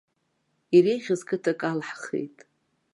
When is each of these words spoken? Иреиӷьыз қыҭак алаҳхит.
Иреиӷьыз 0.75 1.21
қыҭак 1.27 1.61
алаҳхит. 1.69 2.37